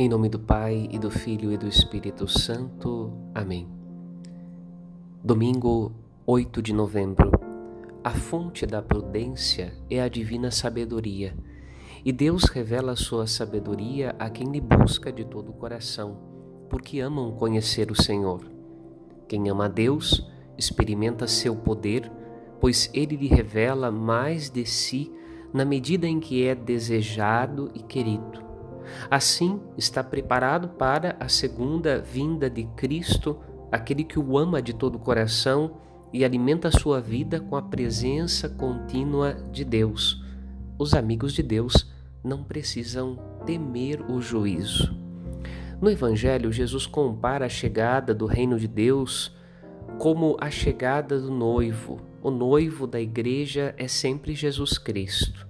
Em 0.00 0.08
nome 0.08 0.30
do 0.30 0.38
Pai 0.38 0.88
e 0.90 0.98
do 0.98 1.10
Filho 1.10 1.52
e 1.52 1.58
do 1.58 1.68
Espírito 1.68 2.26
Santo. 2.26 3.12
Amém. 3.34 3.68
Domingo 5.22 5.92
8 6.24 6.62
de 6.62 6.72
novembro. 6.72 7.30
A 8.02 8.08
fonte 8.08 8.64
da 8.64 8.80
prudência 8.80 9.74
é 9.90 10.00
a 10.00 10.08
divina 10.08 10.50
sabedoria, 10.50 11.36
e 12.02 12.12
Deus 12.12 12.44
revela 12.44 12.96
sua 12.96 13.26
sabedoria 13.26 14.16
a 14.18 14.30
quem 14.30 14.50
lhe 14.50 14.58
busca 14.58 15.12
de 15.12 15.22
todo 15.22 15.50
o 15.50 15.52
coração, 15.52 16.16
porque 16.70 17.00
amam 17.00 17.32
conhecer 17.32 17.90
o 17.90 18.02
Senhor. 18.02 18.40
Quem 19.28 19.50
ama 19.50 19.66
a 19.66 19.68
Deus 19.68 20.26
experimenta 20.56 21.26
seu 21.26 21.54
poder, 21.54 22.10
pois 22.58 22.90
ele 22.94 23.16
lhe 23.16 23.28
revela 23.28 23.90
mais 23.90 24.48
de 24.48 24.64
si 24.64 25.12
na 25.52 25.66
medida 25.66 26.06
em 26.06 26.18
que 26.18 26.46
é 26.46 26.54
desejado 26.54 27.70
e 27.74 27.80
querido. 27.80 28.48
Assim, 29.10 29.60
está 29.76 30.02
preparado 30.02 30.68
para 30.68 31.16
a 31.20 31.28
segunda 31.28 31.98
vinda 32.00 32.48
de 32.48 32.64
Cristo, 32.76 33.38
aquele 33.70 34.04
que 34.04 34.18
o 34.18 34.38
ama 34.38 34.60
de 34.60 34.72
todo 34.72 34.96
o 34.96 35.00
coração 35.00 35.76
e 36.12 36.24
alimenta 36.24 36.68
a 36.68 36.72
sua 36.72 37.00
vida 37.00 37.40
com 37.40 37.56
a 37.56 37.62
presença 37.62 38.48
contínua 38.48 39.34
de 39.52 39.64
Deus. 39.64 40.24
Os 40.78 40.94
amigos 40.94 41.32
de 41.32 41.42
Deus 41.42 41.90
não 42.22 42.42
precisam 42.42 43.18
temer 43.46 44.02
o 44.10 44.20
juízo. 44.20 44.94
No 45.80 45.90
Evangelho, 45.90 46.52
Jesus 46.52 46.86
compara 46.86 47.46
a 47.46 47.48
chegada 47.48 48.14
do 48.14 48.26
reino 48.26 48.58
de 48.58 48.68
Deus 48.68 49.34
como 49.98 50.36
a 50.40 50.50
chegada 50.50 51.18
do 51.18 51.30
noivo. 51.30 52.00
O 52.22 52.30
noivo 52.30 52.86
da 52.86 53.00
igreja 53.00 53.74
é 53.78 53.88
sempre 53.88 54.34
Jesus 54.34 54.76
Cristo. 54.76 55.49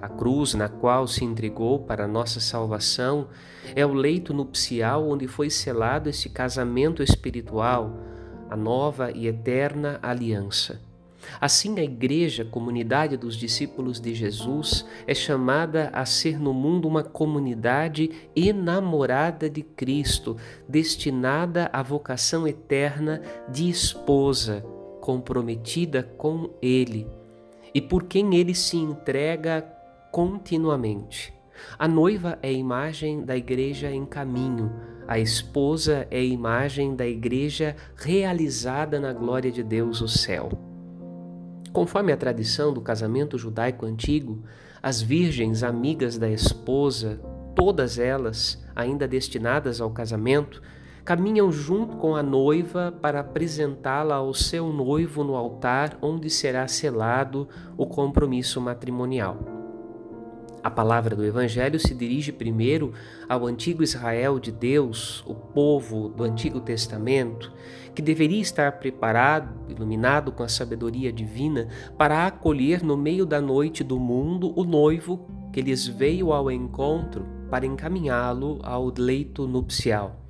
A 0.00 0.08
cruz 0.08 0.54
na 0.54 0.68
qual 0.68 1.06
se 1.06 1.24
entregou 1.24 1.78
para 1.78 2.06
nossa 2.06 2.40
salvação 2.40 3.28
é 3.74 3.84
o 3.84 3.94
leito 3.94 4.34
nupcial 4.34 5.08
onde 5.08 5.26
foi 5.26 5.50
selado 5.50 6.08
esse 6.08 6.28
casamento 6.28 7.02
espiritual, 7.02 7.96
a 8.50 8.56
nova 8.56 9.10
e 9.10 9.26
eterna 9.26 9.98
aliança. 10.02 10.80
Assim, 11.40 11.78
a 11.78 11.82
Igreja, 11.82 12.44
comunidade 12.44 13.16
dos 13.16 13.36
discípulos 13.36 14.00
de 14.00 14.14
Jesus, 14.14 14.86
é 15.06 15.14
chamada 15.14 15.90
a 15.92 16.04
ser 16.04 16.38
no 16.38 16.52
mundo 16.52 16.86
uma 16.86 17.02
comunidade 17.02 18.10
enamorada 18.34 19.50
de 19.50 19.62
Cristo, 19.62 20.36
destinada 20.68 21.68
à 21.72 21.82
vocação 21.82 22.46
eterna 22.46 23.20
de 23.48 23.68
esposa, 23.68 24.64
comprometida 25.00 26.02
com 26.02 26.50
Ele, 26.62 27.06
e 27.74 27.80
por 27.80 28.04
quem 28.04 28.36
Ele 28.36 28.54
se 28.54 28.76
entrega 28.76 29.75
continuamente. 30.16 31.30
A 31.78 31.86
noiva 31.86 32.38
é 32.40 32.48
a 32.48 32.52
imagem 32.52 33.22
da 33.22 33.36
igreja 33.36 33.90
em 33.90 34.06
caminho, 34.06 34.72
a 35.06 35.18
esposa 35.18 36.08
é 36.10 36.16
a 36.16 36.24
imagem 36.24 36.96
da 36.96 37.06
igreja 37.06 37.76
realizada 37.94 38.98
na 38.98 39.12
glória 39.12 39.52
de 39.52 39.62
Deus, 39.62 40.00
o 40.00 40.08
céu. 40.08 40.48
Conforme 41.70 42.12
a 42.12 42.16
tradição 42.16 42.72
do 42.72 42.80
casamento 42.80 43.36
judaico 43.36 43.84
antigo, 43.84 44.42
as 44.82 45.02
virgens 45.02 45.62
amigas 45.62 46.16
da 46.16 46.30
esposa, 46.30 47.20
todas 47.54 47.98
elas 47.98 48.64
ainda 48.74 49.06
destinadas 49.06 49.82
ao 49.82 49.90
casamento, 49.90 50.62
caminham 51.04 51.52
junto 51.52 51.98
com 51.98 52.16
a 52.16 52.22
noiva 52.22 52.90
para 52.90 53.20
apresentá-la 53.20 54.14
ao 54.14 54.32
seu 54.32 54.72
noivo 54.72 55.22
no 55.22 55.36
altar 55.36 55.98
onde 56.00 56.30
será 56.30 56.66
selado 56.66 57.46
o 57.76 57.84
compromisso 57.84 58.62
matrimonial. 58.62 59.55
A 60.66 60.70
palavra 60.70 61.14
do 61.14 61.24
Evangelho 61.24 61.78
se 61.78 61.94
dirige 61.94 62.32
primeiro 62.32 62.92
ao 63.28 63.46
antigo 63.46 63.84
Israel 63.84 64.40
de 64.40 64.50
Deus, 64.50 65.22
o 65.24 65.32
povo 65.32 66.08
do 66.08 66.24
Antigo 66.24 66.60
Testamento, 66.60 67.52
que 67.94 68.02
deveria 68.02 68.40
estar 68.40 68.72
preparado, 68.72 69.54
iluminado 69.70 70.32
com 70.32 70.42
a 70.42 70.48
sabedoria 70.48 71.12
divina, 71.12 71.68
para 71.96 72.26
acolher 72.26 72.82
no 72.82 72.96
meio 72.96 73.24
da 73.24 73.40
noite 73.40 73.84
do 73.84 74.00
mundo 74.00 74.52
o 74.58 74.64
noivo 74.64 75.30
que 75.52 75.62
lhes 75.62 75.86
veio 75.86 76.32
ao 76.32 76.50
encontro 76.50 77.24
para 77.48 77.64
encaminhá-lo 77.64 78.58
ao 78.64 78.92
leito 78.98 79.46
nupcial. 79.46 80.20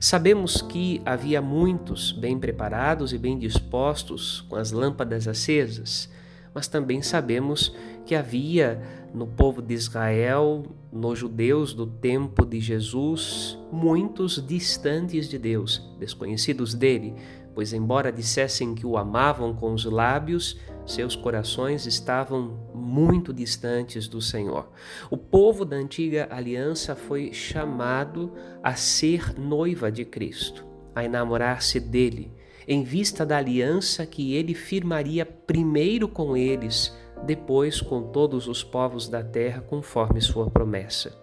Sabemos 0.00 0.60
que 0.60 1.00
havia 1.04 1.40
muitos 1.40 2.10
bem 2.10 2.36
preparados 2.36 3.12
e 3.12 3.18
bem 3.18 3.38
dispostos, 3.38 4.40
com 4.48 4.56
as 4.56 4.72
lâmpadas 4.72 5.28
acesas 5.28 6.10
mas 6.54 6.68
também 6.68 7.02
sabemos 7.02 7.74
que 8.04 8.14
havia 8.14 8.82
no 9.14 9.26
povo 9.26 9.60
de 9.60 9.74
Israel, 9.74 10.64
nos 10.90 11.18
judeus 11.18 11.74
do 11.74 11.86
tempo 11.86 12.46
de 12.46 12.60
Jesus, 12.60 13.58
muitos 13.70 14.44
distantes 14.46 15.28
de 15.28 15.38
Deus, 15.38 15.94
desconhecidos 15.98 16.74
dele, 16.74 17.14
pois, 17.54 17.72
embora 17.72 18.10
dissessem 18.10 18.74
que 18.74 18.86
o 18.86 18.96
amavam 18.96 19.54
com 19.54 19.74
os 19.74 19.84
lábios, 19.84 20.58
seus 20.86 21.14
corações 21.14 21.86
estavam 21.86 22.58
muito 22.74 23.32
distantes 23.32 24.08
do 24.08 24.20
Senhor. 24.20 24.70
O 25.10 25.16
povo 25.16 25.64
da 25.64 25.76
antiga 25.76 26.28
aliança 26.30 26.96
foi 26.96 27.32
chamado 27.32 28.32
a 28.62 28.74
ser 28.74 29.38
noiva 29.38 29.92
de 29.92 30.04
Cristo, 30.04 30.66
a 30.94 31.04
enamorar-se 31.04 31.78
dele 31.78 32.32
em 32.66 32.82
vista 32.82 33.24
da 33.24 33.38
aliança 33.38 34.06
que 34.06 34.34
ele 34.34 34.54
firmaria 34.54 35.24
primeiro 35.24 36.08
com 36.08 36.36
eles, 36.36 36.96
depois 37.24 37.80
com 37.80 38.02
todos 38.02 38.48
os 38.48 38.62
povos 38.64 39.08
da 39.08 39.22
terra, 39.22 39.60
conforme 39.60 40.20
sua 40.20 40.50
promessa. 40.50 41.22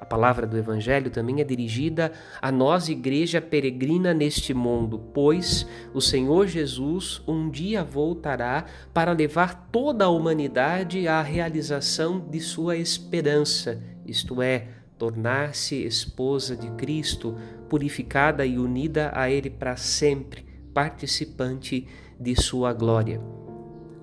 A 0.00 0.04
palavra 0.04 0.46
do 0.46 0.56
Evangelho 0.56 1.10
também 1.10 1.40
é 1.40 1.44
dirigida 1.44 2.12
a 2.40 2.52
nós, 2.52 2.88
igreja 2.88 3.40
peregrina 3.40 4.12
neste 4.12 4.52
mundo, 4.52 4.98
pois 5.12 5.66
o 5.94 6.00
Senhor 6.00 6.46
Jesus 6.46 7.22
um 7.26 7.48
dia 7.48 7.82
voltará 7.82 8.66
para 8.92 9.12
levar 9.12 9.68
toda 9.72 10.04
a 10.04 10.10
humanidade 10.10 11.08
à 11.08 11.22
realização 11.22 12.20
de 12.20 12.40
sua 12.40 12.76
esperança, 12.76 13.82
isto 14.04 14.42
é, 14.42 14.68
tornar-se 14.98 15.84
esposa 15.84 16.56
de 16.56 16.70
Cristo, 16.72 17.36
purificada 17.68 18.44
e 18.46 18.58
unida 18.58 19.10
a 19.14 19.30
Ele 19.30 19.50
para 19.50 19.76
sempre, 19.76 20.44
participante 20.72 21.86
de 22.18 22.34
sua 22.40 22.72
glória. 22.72 23.20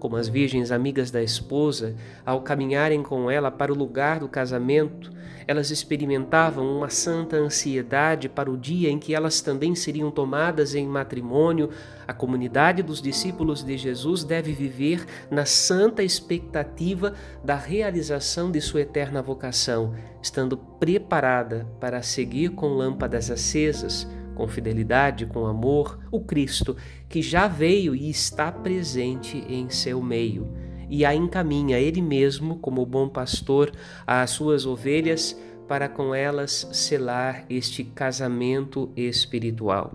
Como 0.03 0.17
as 0.17 0.27
virgens 0.27 0.69
amigas 0.69 1.09
da 1.11 1.23
esposa, 1.23 1.95
ao 2.25 2.41
caminharem 2.41 3.01
com 3.01 3.31
ela 3.31 3.49
para 3.49 3.71
o 3.71 3.75
lugar 3.75 4.19
do 4.19 4.27
casamento, 4.27 5.09
elas 5.47 5.71
experimentavam 5.71 6.75
uma 6.75 6.89
santa 6.89 7.37
ansiedade 7.37 8.27
para 8.27 8.51
o 8.51 8.57
dia 8.57 8.89
em 8.89 8.99
que 8.99 9.15
elas 9.15 9.39
também 9.39 9.73
seriam 9.75 10.11
tomadas 10.11 10.75
em 10.75 10.85
matrimônio. 10.85 11.69
A 12.05 12.13
comunidade 12.13 12.83
dos 12.83 13.01
discípulos 13.01 13.63
de 13.63 13.77
Jesus 13.77 14.25
deve 14.25 14.51
viver 14.51 15.05
na 15.31 15.45
santa 15.45 16.03
expectativa 16.03 17.13
da 17.41 17.55
realização 17.55 18.51
de 18.51 18.59
sua 18.59 18.81
eterna 18.81 19.21
vocação, 19.21 19.95
estando 20.21 20.57
preparada 20.57 21.65
para 21.79 22.01
seguir 22.01 22.49
com 22.49 22.73
lâmpadas 22.73 23.31
acesas, 23.31 24.05
com 24.35 24.47
fidelidade, 24.47 25.25
com 25.25 25.45
amor, 25.45 25.99
o 26.11 26.19
Cristo 26.19 26.75
que 27.07 27.21
já 27.21 27.47
veio 27.47 27.95
e 27.95 28.09
está 28.09 28.51
presente 28.51 29.37
em 29.47 29.69
seu 29.69 30.01
meio 30.01 30.63
e 30.89 31.05
a 31.05 31.15
encaminha 31.15 31.79
ele 31.79 32.03
mesmo, 32.03 32.59
como 32.59 32.85
bom 32.85 33.09
pastor, 33.09 33.71
às 34.05 34.29
suas 34.29 34.63
ovelhas 34.65 35.35
para 35.67 35.89
com 35.89 36.13
elas 36.13 36.69
selar 36.71 37.45
este 37.49 37.83
casamento 37.83 38.91
espiritual. 38.95 39.91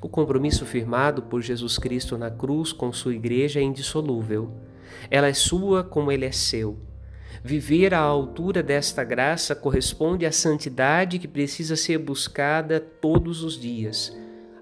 O 0.00 0.08
compromisso 0.08 0.64
firmado 0.64 1.22
por 1.22 1.42
Jesus 1.42 1.76
Cristo 1.76 2.16
na 2.16 2.30
cruz 2.30 2.72
com 2.72 2.90
sua 2.90 3.14
igreja 3.14 3.60
é 3.60 3.62
indissolúvel. 3.62 4.50
Ela 5.10 5.28
é 5.28 5.34
sua 5.34 5.84
como 5.84 6.10
ele 6.10 6.24
é 6.24 6.32
seu. 6.32 6.78
Viver 7.42 7.94
à 7.94 7.98
altura 7.98 8.62
desta 8.62 9.04
graça 9.04 9.54
corresponde 9.54 10.26
à 10.26 10.32
santidade 10.32 11.18
que 11.18 11.28
precisa 11.28 11.76
ser 11.76 11.98
buscada 11.98 12.80
todos 12.80 13.42
os 13.42 13.58
dias 13.58 14.16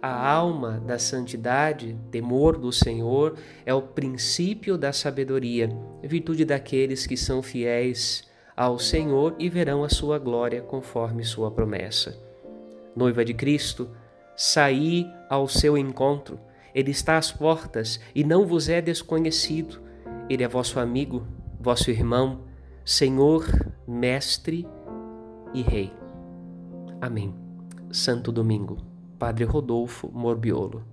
a 0.06 0.30
alma 0.30 0.80
da 0.86 1.00
santidade, 1.00 1.96
temor 2.12 2.56
do 2.56 2.72
Senhor, 2.72 3.36
é 3.64 3.74
o 3.74 3.82
princípio 3.82 4.78
da 4.78 4.92
sabedoria, 4.92 5.68
virtude 6.02 6.44
daqueles 6.44 7.06
que 7.06 7.16
são 7.16 7.42
fiéis 7.42 8.24
ao 8.56 8.78
Senhor 8.78 9.34
e 9.36 9.48
verão 9.48 9.82
a 9.82 9.88
sua 9.88 10.18
glória 10.18 10.62
conforme 10.62 11.24
sua 11.24 11.50
promessa. 11.50 12.16
Noiva 12.94 13.24
de 13.24 13.34
Cristo, 13.34 13.90
saí 14.36 15.06
ao 15.28 15.48
seu 15.48 15.76
encontro. 15.76 16.38
Ele 16.74 16.92
está 16.92 17.18
às 17.18 17.32
portas 17.32 18.00
e 18.14 18.22
não 18.22 18.46
vos 18.46 18.68
é 18.68 18.80
desconhecido. 18.80 19.80
Ele 20.30 20.44
é 20.44 20.48
vosso 20.48 20.78
amigo, 20.78 21.26
vosso 21.58 21.90
irmão, 21.90 22.44
Senhor, 22.88 23.44
Mestre 23.84 24.64
e 25.52 25.60
Rei. 25.60 25.92
Amém. 27.00 27.34
Santo 27.90 28.30
Domingo. 28.30 28.76
Padre 29.18 29.42
Rodolfo 29.42 30.08
Morbiolo. 30.12 30.84